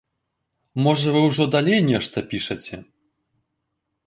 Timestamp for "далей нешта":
1.57-2.17